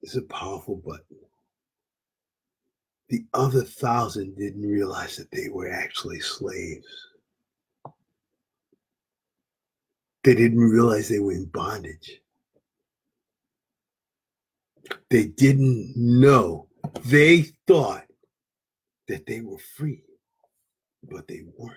it's 0.03 0.17
a 0.17 0.23
powerful 0.23 0.77
button. 0.77 1.19
The 3.09 3.25
other 3.35 3.65
thousand 3.65 4.37
didn't 4.37 4.69
realize 4.69 5.17
that 5.17 5.31
they 5.33 5.49
were 5.49 5.71
actually 5.71 6.21
slaves. 6.21 6.87
They 10.23 10.35
didn't 10.35 10.59
realize 10.59 11.09
they 11.09 11.19
were 11.19 11.33
in 11.33 11.47
bondage. 11.47 12.21
They 15.09 15.27
didn't 15.27 15.95
know. 15.97 16.69
They 17.05 17.47
thought 17.67 18.05
that 19.11 19.27
they 19.27 19.41
were 19.41 19.59
free, 19.77 20.05
but 21.03 21.27
they 21.27 21.43
weren't. 21.57 21.77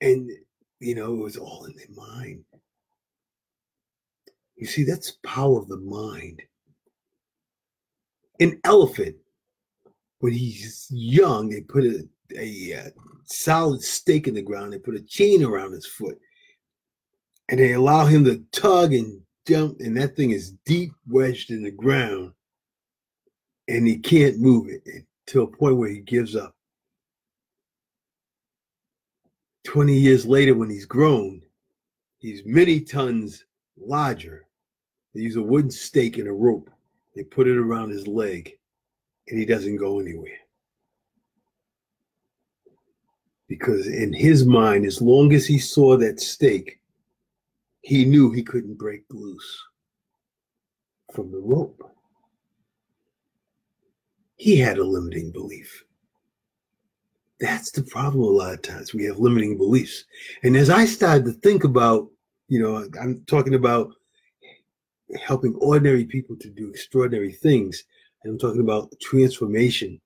And, 0.00 0.28
you 0.80 0.94
know, 0.96 1.14
it 1.14 1.22
was 1.22 1.36
all 1.36 1.66
in 1.66 1.74
their 1.76 1.86
mind. 1.94 2.44
You 4.56 4.66
see, 4.66 4.82
that's 4.82 5.18
power 5.24 5.58
of 5.58 5.68
the 5.68 5.78
mind. 5.78 6.42
An 8.40 8.60
elephant, 8.64 9.16
when 10.18 10.32
he's 10.32 10.88
young, 10.90 11.48
they 11.48 11.60
put 11.60 11.84
a, 11.84 12.08
a, 12.36 12.72
a 12.72 12.80
uh, 12.80 12.90
solid 13.26 13.82
stake 13.82 14.26
in 14.26 14.34
the 14.34 14.42
ground, 14.42 14.72
they 14.72 14.78
put 14.78 14.96
a 14.96 15.02
chain 15.02 15.44
around 15.44 15.72
his 15.72 15.86
foot, 15.86 16.18
and 17.48 17.60
they 17.60 17.72
allow 17.74 18.04
him 18.04 18.24
to 18.24 18.42
tug 18.50 18.94
and 18.94 19.20
jump, 19.46 19.78
and 19.78 19.96
that 19.96 20.16
thing 20.16 20.32
is 20.32 20.52
deep 20.66 20.92
wedged 21.06 21.50
in 21.50 21.62
the 21.62 21.70
ground 21.70 22.32
and 23.70 23.86
he 23.86 23.98
can't 23.98 24.40
move 24.40 24.66
it 24.68 25.04
to 25.26 25.42
a 25.42 25.46
point 25.46 25.76
where 25.76 25.88
he 25.88 26.00
gives 26.00 26.34
up. 26.34 26.56
20 29.64 29.94
years 29.94 30.26
later, 30.26 30.56
when 30.56 30.68
he's 30.68 30.86
grown, 30.86 31.40
he's 32.18 32.42
many 32.44 32.80
tons 32.80 33.44
larger. 33.78 34.46
They 35.14 35.20
use 35.20 35.36
a 35.36 35.42
wooden 35.42 35.70
stake 35.70 36.18
and 36.18 36.26
a 36.26 36.32
rope. 36.32 36.68
They 37.14 37.22
put 37.22 37.46
it 37.46 37.56
around 37.56 37.90
his 37.90 38.08
leg, 38.08 38.58
and 39.28 39.38
he 39.38 39.46
doesn't 39.46 39.76
go 39.76 40.00
anywhere. 40.00 40.38
Because 43.46 43.86
in 43.86 44.12
his 44.12 44.44
mind, 44.44 44.84
as 44.84 45.00
long 45.00 45.32
as 45.32 45.46
he 45.46 45.60
saw 45.60 45.96
that 45.96 46.18
stake, 46.18 46.80
he 47.82 48.04
knew 48.04 48.32
he 48.32 48.42
couldn't 48.42 48.78
break 48.78 49.04
loose 49.10 49.64
from 51.12 51.30
the 51.30 51.38
rope 51.38 51.84
he 54.40 54.56
had 54.56 54.78
a 54.78 54.82
limiting 54.82 55.30
belief. 55.30 55.84
That's 57.40 57.70
the 57.70 57.82
problem 57.82 58.24
a 58.24 58.26
lot 58.26 58.54
of 58.54 58.62
times. 58.62 58.94
We 58.94 59.04
have 59.04 59.18
limiting 59.18 59.58
beliefs. 59.58 60.06
And 60.42 60.56
as 60.56 60.70
I 60.70 60.86
started 60.86 61.26
to 61.26 61.32
think 61.32 61.64
about, 61.64 62.08
you 62.48 62.58
know, 62.58 62.88
I'm 62.98 63.22
talking 63.26 63.52
about 63.52 63.92
helping 65.22 65.54
ordinary 65.56 66.06
people 66.06 66.36
to 66.36 66.48
do 66.48 66.70
extraordinary 66.70 67.32
things. 67.32 67.84
And 68.24 68.32
I'm 68.32 68.38
talking 68.38 68.62
about 68.62 68.90
transformation 68.98 70.00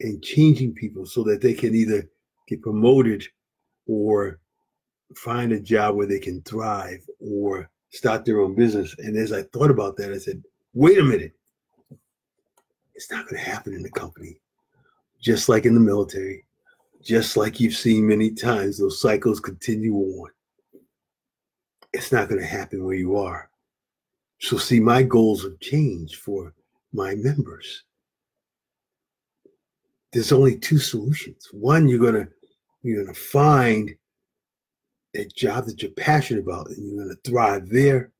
and 0.00 0.22
changing 0.22 0.74
people 0.74 1.06
so 1.06 1.22
that 1.24 1.40
they 1.40 1.54
can 1.54 1.74
either 1.74 2.06
get 2.46 2.60
promoted 2.60 3.24
or 3.86 4.40
find 5.16 5.52
a 5.52 5.60
job 5.60 5.96
where 5.96 6.06
they 6.06 6.18
can 6.18 6.42
thrive 6.42 7.02
or 7.18 7.70
start 7.88 8.26
their 8.26 8.42
own 8.42 8.54
business. 8.54 8.94
And 8.98 9.16
as 9.16 9.32
I 9.32 9.44
thought 9.44 9.70
about 9.70 9.96
that, 9.96 10.12
I 10.12 10.18
said, 10.18 10.42
wait 10.74 10.98
a 10.98 11.02
minute. 11.02 11.32
It's 12.94 13.10
not 13.10 13.26
going 13.28 13.42
to 13.42 13.50
happen 13.50 13.74
in 13.74 13.82
the 13.82 13.90
company. 13.90 14.40
Just 15.20 15.48
like 15.48 15.64
in 15.64 15.74
the 15.74 15.80
military, 15.80 16.44
just 17.02 17.36
like 17.36 17.60
you've 17.60 17.74
seen 17.74 18.06
many 18.06 18.30
times, 18.30 18.78
those 18.78 19.00
cycles 19.00 19.40
continue 19.40 19.94
on. 19.94 20.30
It's 21.92 22.12
not 22.12 22.28
going 22.28 22.40
to 22.40 22.46
happen 22.46 22.84
where 22.84 22.94
you 22.94 23.16
are. 23.16 23.48
So, 24.40 24.58
see, 24.58 24.80
my 24.80 25.02
goals 25.02 25.44
have 25.44 25.58
changed 25.60 26.16
for 26.16 26.52
my 26.92 27.14
members. 27.14 27.84
There's 30.12 30.32
only 30.32 30.56
two 30.56 30.78
solutions. 30.78 31.48
One, 31.52 31.88
you're 31.88 31.98
gonna 31.98 32.28
you're 32.82 33.02
gonna 33.02 33.14
find 33.14 33.94
a 35.14 35.24
job 35.24 35.66
that 35.66 35.82
you're 35.82 35.92
passionate 35.92 36.42
about, 36.42 36.68
and 36.68 36.86
you're 36.86 37.04
gonna 37.04 37.18
thrive 37.24 37.68
there, 37.68 38.12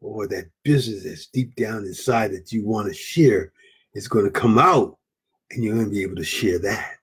or 0.00 0.26
that 0.28 0.46
business 0.62 1.04
that's 1.04 1.26
deep 1.26 1.54
down 1.56 1.84
inside 1.84 2.30
that 2.32 2.52
you 2.52 2.64
want 2.64 2.88
to 2.88 2.94
share 2.94 3.52
is 3.98 4.08
going 4.08 4.24
to 4.24 4.30
come 4.30 4.58
out 4.58 4.96
and 5.50 5.62
you're 5.62 5.74
going 5.74 5.86
to 5.86 5.90
be 5.90 6.02
able 6.02 6.14
to 6.14 6.24
share 6.24 6.60
that. 6.60 6.94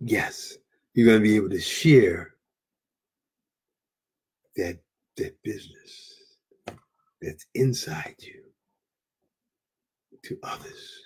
Yes, 0.00 0.58
you're 0.94 1.06
going 1.06 1.20
to 1.20 1.22
be 1.22 1.36
able 1.36 1.50
to 1.50 1.60
share 1.60 2.34
that 4.56 4.78
that 5.16 5.40
business 5.44 6.14
that's 7.22 7.46
inside 7.54 8.16
you 8.18 8.42
to 10.24 10.36
others. 10.42 11.00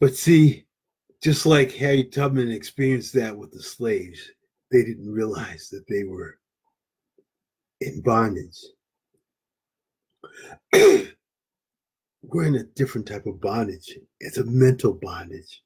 But 0.00 0.16
see, 0.16 0.66
just 1.22 1.46
like 1.46 1.72
Harriet 1.72 2.12
Tubman 2.12 2.50
experienced 2.50 3.14
that 3.14 3.36
with 3.36 3.52
the 3.52 3.62
slaves, 3.62 4.20
they 4.72 4.82
didn't 4.82 5.10
realize 5.10 5.68
that 5.70 5.86
they 5.88 6.02
were 6.02 6.38
in 7.80 8.00
bondage. 8.02 8.58
we're 12.22 12.44
in 12.44 12.56
a 12.56 12.64
different 12.64 13.06
type 13.06 13.26
of 13.26 13.40
bondage. 13.40 13.96
It's 14.20 14.38
a 14.38 14.44
mental 14.44 14.94
bondage. 14.94 15.62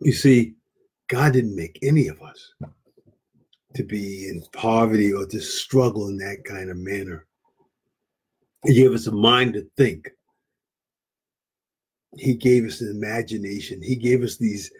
You 0.00 0.12
see, 0.12 0.54
God 1.08 1.32
didn't 1.32 1.56
make 1.56 1.78
any 1.82 2.08
of 2.08 2.20
us 2.22 2.52
to 3.74 3.84
be 3.84 4.28
in 4.28 4.42
poverty 4.52 5.12
or 5.12 5.26
to 5.26 5.40
struggle 5.40 6.08
in 6.08 6.16
that 6.18 6.44
kind 6.44 6.70
of 6.70 6.76
manner. 6.76 7.26
He 8.64 8.74
gave 8.74 8.92
us 8.92 9.06
a 9.06 9.12
mind 9.12 9.54
to 9.54 9.66
think. 9.76 10.10
He 12.16 12.34
gave 12.34 12.64
us 12.64 12.80
an 12.80 12.90
imagination. 12.90 13.82
He 13.82 13.96
gave 13.96 14.22
us 14.22 14.36
these 14.36 14.70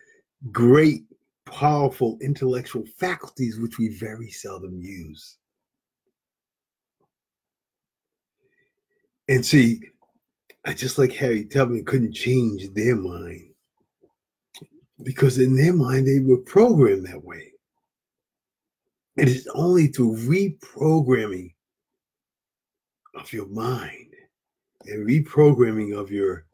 great, 0.50 1.05
powerful 1.45 2.19
intellectual 2.23 2.85
faculties, 2.99 3.59
which 3.59 3.79
we 3.79 3.88
very 3.88 4.31
seldom 4.31 4.81
use. 4.81 5.37
And 9.28 9.45
see, 9.45 9.80
I 10.64 10.73
just 10.73 10.99
like 10.99 11.12
Harriet 11.12 11.50
Tubman 11.50 11.85
couldn't 11.85 12.12
change 12.12 12.73
their 12.75 12.97
mind 12.97 13.50
because 15.02 15.38
in 15.38 15.56
their 15.56 15.73
mind 15.73 16.06
they 16.06 16.21
were 16.21 16.38
programmed 16.38 17.06
that 17.06 17.23
way. 17.23 17.52
It 19.16 19.28
is 19.28 19.49
only 19.54 19.88
through 19.88 20.16
reprogramming 20.16 21.52
of 23.14 23.33
your 23.33 23.47
mind 23.47 24.12
and 24.87 25.06
reprogramming 25.06 25.99
of 25.99 26.11
your 26.11 26.47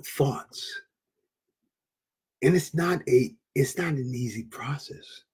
thoughts. 0.00 0.66
And 2.42 2.54
it's 2.54 2.74
not 2.74 3.00
a 3.08 3.34
it's 3.54 3.76
not 3.76 3.92
an 3.92 4.12
easy 4.14 4.44
process. 4.44 5.24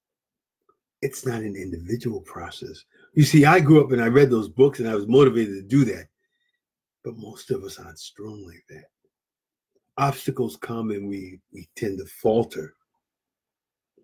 It's 1.00 1.25
not 1.25 1.40
an 1.40 1.55
individual 1.55 2.21
process. 2.23 2.85
You 3.14 3.23
see, 3.23 3.45
I 3.45 3.61
grew 3.61 3.83
up 3.83 3.93
and 3.93 4.02
I 4.02 4.09
read 4.09 4.31
those 4.31 4.49
books 4.49 4.81
and 4.81 4.88
I 4.88 4.95
was 4.95 5.07
motivated 5.07 5.55
to 5.55 5.62
do 5.62 5.85
that. 5.85 6.09
But 7.05 7.17
most 7.17 7.50
of 7.50 7.62
us 7.62 7.78
aren't 7.78 7.99
strong 7.99 8.45
like 8.45 8.64
that. 8.69 8.85
Obstacles 9.97 10.57
come 10.57 10.90
and 10.90 11.09
we 11.09 11.40
we 11.52 11.69
tend 11.76 11.99
to 11.99 12.07
falter. 12.07 12.75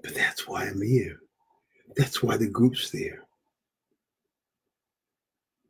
But 0.03 0.15
that's 0.15 0.47
why 0.47 0.65
I'm 0.65 0.83
here. 0.83 1.21
That's 1.97 2.23
why 2.23 2.37
the 2.37 2.49
group's 2.49 2.91
there. 2.91 3.25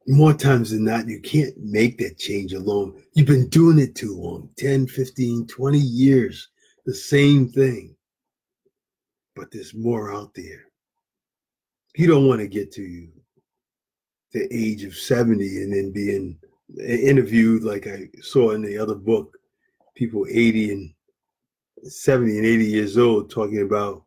More 0.07 0.35
times 0.35 0.71
than 0.71 0.85
not, 0.85 1.09
you 1.09 1.21
can't 1.21 1.57
make 1.59 1.97
that 1.99 2.19
change 2.19 2.53
alone. 2.53 3.03
You've 3.15 3.27
been 3.27 3.49
doing 3.49 3.79
it 3.79 3.95
too 3.95 4.15
long 4.15 4.51
10, 4.59 4.87
15, 4.87 5.47
20 5.47 5.79
years, 5.79 6.49
the 6.85 6.95
same 6.95 7.49
thing. 7.49 7.97
But 9.35 9.51
there's 9.51 9.75
more 9.75 10.13
out 10.13 10.35
there. 10.35 10.67
You 11.97 12.09
don't 12.09 12.27
want 12.27 12.41
to 12.41 12.49
get 12.49 12.73
to 12.73 13.09
the 14.33 14.49
age 14.53 14.83
of 14.85 14.97
70 14.97 15.63
and 15.63 15.73
then 15.73 15.93
being 15.93 16.37
interviewed, 16.79 17.63
like 17.63 17.87
I 17.87 18.09
saw 18.21 18.51
in 18.51 18.63
the 18.63 18.77
other 18.77 18.97
book, 18.97 19.39
people 19.95 20.27
80 20.29 20.73
and 20.73 20.95
70 21.85 22.39
and 22.39 22.47
80 22.47 22.65
years 22.65 22.99
old 22.99 23.31
talking 23.31 23.63
about 23.63 24.03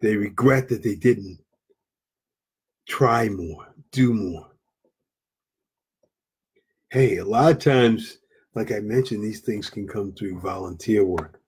they 0.00 0.14
regret 0.14 0.68
that 0.68 0.82
they 0.82 0.94
didn't 0.94 1.38
try 2.86 3.28
more, 3.28 3.66
do 3.90 4.12
more. 4.12 4.46
Hey, 6.90 7.16
a 7.16 7.24
lot 7.24 7.50
of 7.50 7.58
times, 7.58 8.18
like 8.54 8.70
I 8.70 8.78
mentioned, 8.78 9.24
these 9.24 9.40
things 9.40 9.68
can 9.68 9.88
come 9.88 10.12
through 10.12 10.38
volunteer 10.40 11.04
work. 11.04 11.40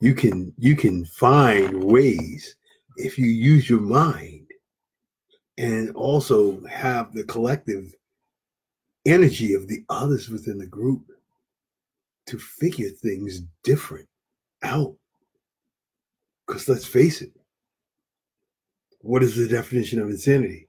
You 0.00 0.14
can 0.14 0.52
you 0.58 0.76
can 0.76 1.04
find 1.04 1.82
ways 1.82 2.54
if 2.96 3.18
you 3.18 3.26
use 3.26 3.70
your 3.70 3.80
mind 3.80 4.47
and 5.58 5.90
also 5.96 6.64
have 6.66 7.12
the 7.12 7.24
collective 7.24 7.92
energy 9.04 9.54
of 9.54 9.66
the 9.66 9.84
others 9.90 10.28
within 10.28 10.56
the 10.56 10.66
group 10.66 11.02
to 12.26 12.38
figure 12.38 12.90
things 12.90 13.42
different 13.64 14.08
out. 14.62 14.94
Because 16.46 16.68
let's 16.68 16.86
face 16.86 17.22
it, 17.22 17.32
what 19.00 19.22
is 19.22 19.34
the 19.34 19.48
definition 19.48 20.00
of 20.00 20.08
insanity? 20.08 20.68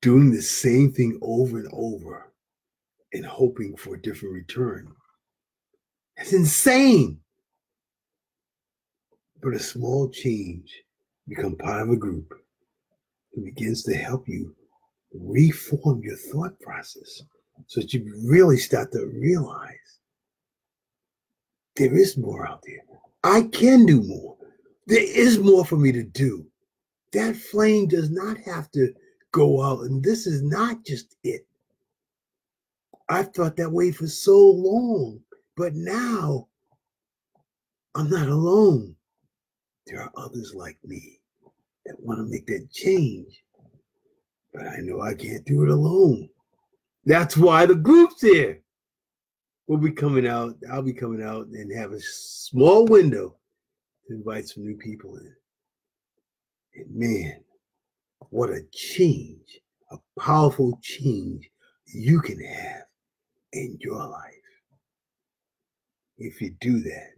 Doing 0.00 0.32
the 0.32 0.42
same 0.42 0.90
thing 0.90 1.18
over 1.22 1.58
and 1.58 1.68
over 1.72 2.32
and 3.12 3.24
hoping 3.24 3.76
for 3.76 3.94
a 3.94 4.02
different 4.02 4.34
return. 4.34 4.92
That's 6.16 6.32
insane. 6.32 7.20
But 9.40 9.54
a 9.54 9.60
small 9.60 10.08
change, 10.08 10.82
become 11.28 11.54
part 11.56 11.82
of 11.82 11.90
a 11.90 11.96
group, 11.96 12.41
it 13.34 13.44
begins 13.44 13.82
to 13.84 13.94
help 13.94 14.28
you 14.28 14.54
reform 15.14 16.02
your 16.02 16.16
thought 16.16 16.58
process 16.60 17.22
so 17.66 17.80
that 17.80 17.92
you 17.92 18.14
really 18.24 18.56
start 18.56 18.92
to 18.92 19.06
realize 19.06 19.98
there 21.76 21.96
is 21.96 22.16
more 22.16 22.46
out 22.46 22.62
there. 22.66 22.82
I 23.24 23.42
can 23.42 23.86
do 23.86 24.02
more. 24.02 24.36
There 24.86 25.02
is 25.02 25.38
more 25.38 25.64
for 25.64 25.76
me 25.76 25.92
to 25.92 26.02
do. 26.02 26.46
That 27.12 27.36
flame 27.36 27.88
does 27.88 28.10
not 28.10 28.38
have 28.38 28.70
to 28.72 28.92
go 29.32 29.62
out, 29.62 29.82
and 29.82 30.02
this 30.02 30.26
is 30.26 30.42
not 30.42 30.84
just 30.84 31.16
it. 31.24 31.46
I've 33.08 33.32
thought 33.32 33.56
that 33.56 33.70
way 33.72 33.92
for 33.92 34.06
so 34.06 34.38
long, 34.38 35.20
but 35.56 35.74
now 35.74 36.48
I'm 37.94 38.08
not 38.08 38.28
alone. 38.28 38.96
There 39.86 40.00
are 40.00 40.12
others 40.16 40.54
like 40.54 40.78
me 40.84 41.20
that 41.86 41.96
want 42.00 42.18
to 42.18 42.30
make 42.30 42.46
that 42.46 42.68
change 42.72 43.42
but 44.52 44.66
I 44.66 44.78
know 44.80 45.00
I 45.00 45.14
can't 45.14 45.44
do 45.44 45.62
it 45.62 45.70
alone. 45.70 46.28
That's 47.04 47.36
why 47.36 47.66
the 47.66 47.74
group's 47.74 48.20
here. 48.20 48.60
We'll 49.66 49.78
be 49.78 49.92
coming 49.92 50.26
out. 50.26 50.56
I'll 50.70 50.82
be 50.82 50.92
coming 50.92 51.22
out 51.22 51.46
and 51.46 51.76
have 51.76 51.92
a 51.92 52.00
small 52.00 52.84
window 52.86 53.36
to 54.06 54.14
invite 54.14 54.48
some 54.48 54.64
new 54.64 54.76
people 54.76 55.16
in. 55.16 55.34
And 56.74 56.94
man, 56.94 57.42
what 58.30 58.50
a 58.50 58.62
change, 58.72 59.60
a 59.90 59.96
powerful 60.20 60.78
change 60.82 61.48
you 61.86 62.20
can 62.20 62.42
have 62.42 62.82
in 63.52 63.78
your 63.80 64.06
life 64.06 64.32
if 66.18 66.40
you 66.40 66.54
do 66.60 66.80
that. 66.80 67.10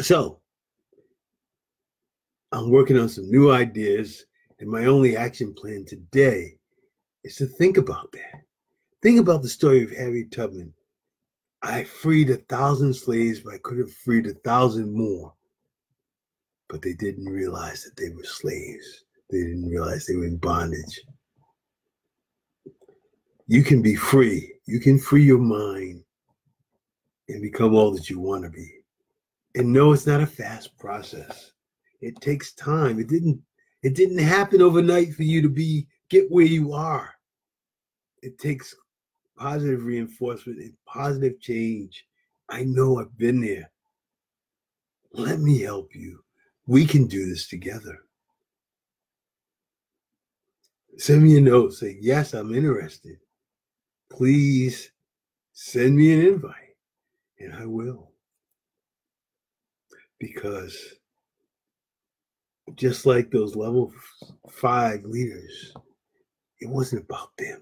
So, 0.00 0.40
I'm 2.54 2.70
working 2.70 2.96
on 2.96 3.08
some 3.08 3.28
new 3.28 3.50
ideas 3.50 4.26
and 4.60 4.70
my 4.70 4.84
only 4.84 5.16
action 5.16 5.52
plan 5.54 5.84
today 5.84 6.56
is 7.24 7.34
to 7.36 7.46
think 7.46 7.78
about 7.78 8.12
that. 8.12 8.42
Think 9.02 9.18
about 9.18 9.42
the 9.42 9.48
story 9.48 9.82
of 9.82 9.90
Harriet 9.90 10.30
Tubman. 10.30 10.72
I 11.62 11.82
freed 11.82 12.30
a 12.30 12.36
thousand 12.36 12.94
slaves, 12.94 13.40
but 13.40 13.54
I 13.54 13.58
could 13.58 13.78
have 13.78 13.92
freed 13.92 14.28
a 14.28 14.34
thousand 14.34 14.92
more. 14.94 15.34
But 16.68 16.80
they 16.80 16.92
didn't 16.92 17.24
realize 17.24 17.82
that 17.82 17.96
they 18.00 18.10
were 18.10 18.22
slaves. 18.22 19.02
They 19.30 19.40
didn't 19.40 19.68
realize 19.68 20.06
they 20.06 20.14
were 20.14 20.26
in 20.26 20.36
bondage. 20.36 21.00
You 23.48 23.64
can 23.64 23.82
be 23.82 23.96
free. 23.96 24.54
You 24.66 24.78
can 24.78 25.00
free 25.00 25.24
your 25.24 25.38
mind 25.38 26.04
and 27.28 27.42
become 27.42 27.74
all 27.74 27.90
that 27.90 28.08
you 28.08 28.20
want 28.20 28.44
to 28.44 28.50
be. 28.50 28.70
And 29.56 29.72
no, 29.72 29.92
it's 29.92 30.06
not 30.06 30.20
a 30.20 30.26
fast 30.26 30.78
process. 30.78 31.50
It 32.04 32.20
takes 32.20 32.52
time. 32.52 33.00
It 33.00 33.08
didn't 33.08 33.40
it 33.82 33.94
didn't 33.94 34.18
happen 34.18 34.60
overnight 34.60 35.14
for 35.14 35.22
you 35.22 35.40
to 35.40 35.48
be 35.48 35.86
get 36.10 36.30
where 36.30 36.44
you 36.44 36.74
are. 36.74 37.14
It 38.22 38.38
takes 38.38 38.74
positive 39.36 39.84
reinforcement 39.84 40.58
and 40.58 40.74
positive 40.86 41.40
change. 41.40 42.04
I 42.50 42.64
know 42.64 43.00
I've 43.00 43.16
been 43.16 43.40
there. 43.40 43.70
Let 45.12 45.40
me 45.40 45.60
help 45.60 45.94
you. 45.94 46.22
We 46.66 46.84
can 46.86 47.06
do 47.06 47.26
this 47.26 47.48
together. 47.48 47.98
Send 50.98 51.22
me 51.22 51.38
a 51.38 51.40
note. 51.40 51.72
Say, 51.72 51.96
yes, 52.00 52.34
I'm 52.34 52.54
interested. 52.54 53.16
Please 54.10 54.90
send 55.52 55.96
me 55.96 56.12
an 56.12 56.20
invite, 56.20 56.76
and 57.38 57.54
I 57.54 57.64
will. 57.64 58.12
Because 60.18 60.76
just 62.74 63.06
like 63.06 63.30
those 63.30 63.56
level 63.56 63.92
five 64.50 65.04
leaders, 65.04 65.72
it 66.60 66.68
wasn't 66.68 67.04
about 67.04 67.30
them. 67.38 67.60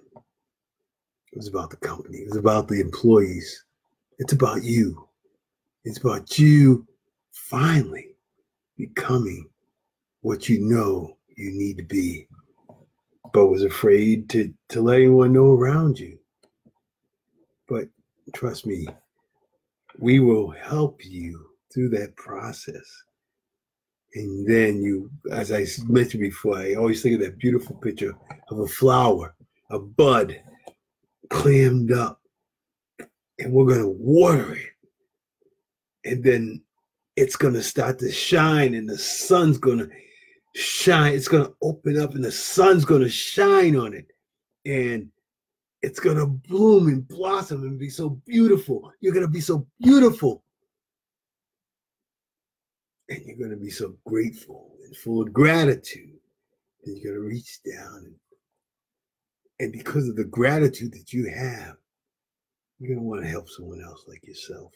It 1.33 1.39
was 1.39 1.49
about 1.49 1.71
the 1.71 1.77
company. 1.77 2.19
It 2.19 2.29
was 2.29 2.37
about 2.37 2.69
the 2.69 2.81
employees. 2.81 3.65
It's 4.19 4.33
about 4.33 4.63
you. 4.63 5.09
It's 5.85 5.99
about 5.99 6.39
you 6.39 6.87
finally 7.33 8.15
becoming 8.77 9.49
what 10.21 10.49
you 10.49 10.61
know 10.61 11.17
you 11.37 11.51
need 11.53 11.79
to 11.79 11.85
be, 11.85 12.29
but 13.33 13.47
was 13.47 13.65
afraid 13.65 14.29
to, 14.31 14.53
to 14.69 14.83
let 14.83 15.01
anyone 15.01 15.33
know 15.33 15.53
around 15.53 15.99
you. 15.99 16.19
But 17.69 17.89
trust 18.35 18.67
me, 18.67 18.87
we 19.99 20.21
will 20.21 20.51
help 20.51 21.05
you 21.05 21.47
through 21.73 21.89
that 21.91 22.15
process. 22.17 22.85
And 24.15 24.47
then 24.47 24.83
you, 24.83 25.11
as 25.31 25.53
I 25.53 25.67
mentioned 25.87 26.21
before, 26.23 26.59
I 26.59 26.75
always 26.75 27.03
think 27.03 27.15
of 27.15 27.21
that 27.23 27.39
beautiful 27.39 27.77
picture 27.77 28.15
of 28.51 28.59
a 28.59 28.67
flower, 28.67 29.35
a 29.71 29.79
bud 29.79 30.39
clammed 31.31 31.93
up, 31.93 32.21
and 33.39 33.53
we're 33.53 33.67
going 33.67 33.81
to 33.81 33.89
water 33.89 34.55
it. 34.55 34.69
And 36.05 36.23
then 36.23 36.63
it's 37.17 37.37
going 37.37 37.55
to 37.55 37.63
start 37.63 37.99
to 38.01 38.13
shine, 38.13 38.75
and 38.75 38.89
the 38.89 38.99
sun's 38.99 39.57
going 39.57 39.79
to 39.79 39.89
shine. 40.55 41.15
It's 41.15 41.29
going 41.29 41.47
to 41.47 41.55
open 41.63 41.99
up, 41.99 42.15
and 42.15 42.25
the 42.25 42.33
sun's 42.33 42.85
going 42.85 43.03
to 43.03 43.09
shine 43.09 43.77
on 43.77 43.95
it. 43.95 44.07
And 44.67 45.09
it's 45.81 46.01
going 46.01 46.19
to 46.19 46.27
bloom 46.27 46.89
and 46.89 47.09
blossom 47.09 47.63
and 47.63 47.79
be 47.79 47.89
so 47.89 48.11
beautiful. 48.27 48.93
You're 49.01 49.15
going 49.15 49.27
to 49.27 49.33
be 49.33 49.41
so 49.41 49.67
beautiful. 49.81 50.45
And 53.13 53.27
you're 53.27 53.37
going 53.37 53.51
to 53.51 53.63
be 53.63 53.71
so 53.71 53.95
grateful 54.07 54.71
and 54.85 54.97
full 54.97 55.21
of 55.21 55.33
gratitude. 55.33 56.19
And 56.85 56.97
you're 56.97 57.13
going 57.13 57.23
to 57.23 57.29
reach 57.29 57.61
down. 57.63 58.05
And, 58.07 58.15
and 59.61 59.73
because 59.73 60.09
of 60.09 60.17
the 60.17 60.25
gratitude 60.25 60.93
that 60.93 61.13
you 61.13 61.29
have, 61.29 61.77
you're 62.79 62.95
going 62.95 63.01
to 63.01 63.09
want 63.09 63.23
to 63.23 63.29
help 63.29 63.51
someone 63.51 63.83
else 63.83 64.05
like 64.09 64.27
yourself. 64.27 64.73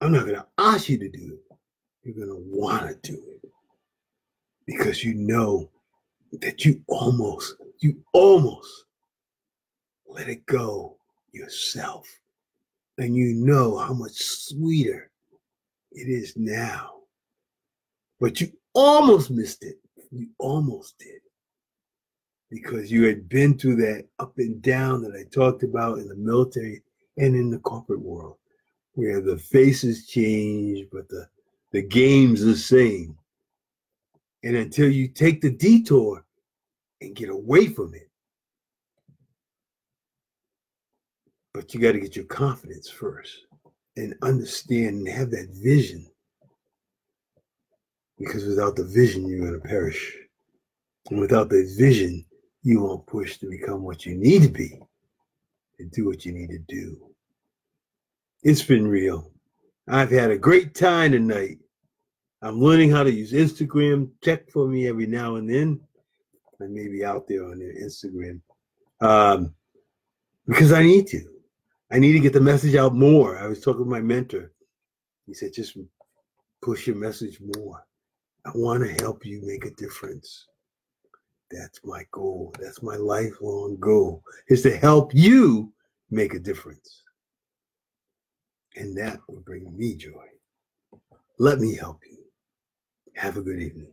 I'm 0.00 0.12
not 0.12 0.22
going 0.22 0.36
to 0.36 0.46
ask 0.58 0.88
you 0.88 0.98
to 0.98 1.08
do 1.08 1.34
it. 1.34 1.56
You're 2.04 2.14
going 2.14 2.28
to 2.28 2.44
want 2.48 3.02
to 3.02 3.10
do 3.10 3.20
it 3.42 3.50
because 4.66 5.02
you 5.02 5.14
know 5.14 5.68
that 6.40 6.64
you 6.64 6.80
almost, 6.86 7.56
you 7.80 8.04
almost 8.12 8.84
let 10.06 10.28
it 10.28 10.46
go 10.46 10.96
yourself. 11.32 12.06
And 12.98 13.16
you 13.16 13.34
know 13.34 13.76
how 13.76 13.92
much 13.92 14.14
sweeter 14.14 15.10
it 15.96 16.08
is 16.08 16.36
now. 16.36 16.92
But 18.20 18.40
you 18.40 18.52
almost 18.74 19.30
missed 19.30 19.64
it. 19.64 19.78
You 20.10 20.28
almost 20.38 20.98
did. 20.98 21.20
Because 22.50 22.92
you 22.92 23.04
had 23.04 23.28
been 23.28 23.58
through 23.58 23.76
that 23.76 24.06
up 24.18 24.38
and 24.38 24.62
down 24.62 25.02
that 25.02 25.14
I 25.14 25.24
talked 25.30 25.64
about 25.64 25.98
in 25.98 26.08
the 26.08 26.14
military 26.14 26.82
and 27.18 27.34
in 27.34 27.50
the 27.50 27.58
corporate 27.58 28.00
world, 28.00 28.36
where 28.92 29.20
the 29.20 29.36
faces 29.36 30.06
change, 30.06 30.86
but 30.92 31.08
the, 31.08 31.26
the 31.72 31.82
game's 31.82 32.44
the 32.44 32.56
same. 32.56 33.16
And 34.44 34.54
until 34.54 34.88
you 34.88 35.08
take 35.08 35.40
the 35.40 35.50
detour 35.50 36.24
and 37.00 37.16
get 37.16 37.30
away 37.30 37.66
from 37.66 37.94
it, 37.94 38.06
But 41.56 41.72
you 41.72 41.80
got 41.80 41.92
to 41.92 42.00
get 42.00 42.14
your 42.14 42.26
confidence 42.26 42.90
first 42.90 43.45
and 43.96 44.14
understand 44.22 44.96
and 44.96 45.08
have 45.08 45.30
that 45.30 45.48
vision. 45.52 46.06
Because 48.18 48.44
without 48.44 48.76
the 48.76 48.84
vision, 48.84 49.26
you're 49.26 49.46
going 49.46 49.60
to 49.60 49.68
perish. 49.68 50.16
And 51.10 51.20
without 51.20 51.48
the 51.48 51.72
vision, 51.78 52.24
you 52.62 52.80
won't 52.82 53.06
push 53.06 53.38
to 53.38 53.48
become 53.48 53.82
what 53.82 54.06
you 54.06 54.14
need 54.14 54.42
to 54.42 54.48
be 54.48 54.80
and 55.78 55.90
do 55.92 56.06
what 56.06 56.24
you 56.24 56.32
need 56.32 56.50
to 56.50 56.58
do. 56.66 56.96
It's 58.42 58.62
been 58.62 58.88
real. 58.88 59.30
I've 59.88 60.10
had 60.10 60.30
a 60.30 60.38
great 60.38 60.74
time 60.74 61.12
tonight. 61.12 61.58
I'm 62.42 62.60
learning 62.60 62.90
how 62.90 63.02
to 63.02 63.10
use 63.10 63.32
Instagram. 63.32 64.10
Check 64.22 64.50
for 64.50 64.66
me 64.66 64.88
every 64.88 65.06
now 65.06 65.36
and 65.36 65.48
then. 65.48 65.80
I 66.60 66.66
may 66.66 66.88
be 66.88 67.04
out 67.04 67.28
there 67.28 67.44
on 67.44 67.58
their 67.58 67.74
Instagram 67.74 68.40
um, 69.00 69.54
because 70.46 70.72
I 70.72 70.82
need 70.82 71.06
to. 71.08 71.35
I 71.90 71.98
need 71.98 72.12
to 72.12 72.20
get 72.20 72.32
the 72.32 72.40
message 72.40 72.74
out 72.74 72.94
more. 72.94 73.38
I 73.38 73.46
was 73.46 73.60
talking 73.60 73.80
with 73.80 73.88
my 73.88 74.00
mentor. 74.00 74.52
He 75.26 75.34
said, 75.34 75.52
just 75.52 75.78
push 76.62 76.86
your 76.86 76.96
message 76.96 77.38
more. 77.56 77.84
I 78.44 78.50
want 78.54 78.84
to 78.84 78.92
help 79.02 79.24
you 79.24 79.40
make 79.44 79.64
a 79.64 79.70
difference. 79.70 80.46
That's 81.50 81.80
my 81.84 82.04
goal. 82.10 82.52
That's 82.60 82.82
my 82.82 82.96
lifelong 82.96 83.76
goal 83.78 84.22
is 84.48 84.62
to 84.62 84.76
help 84.76 85.14
you 85.14 85.72
make 86.10 86.34
a 86.34 86.40
difference. 86.40 87.02
And 88.76 88.96
that 88.98 89.20
will 89.28 89.40
bring 89.40 89.76
me 89.76 89.94
joy. 89.94 90.26
Let 91.38 91.60
me 91.60 91.74
help 91.74 92.00
you. 92.10 92.18
Have 93.14 93.36
a 93.36 93.42
good 93.42 93.60
evening. 93.60 93.92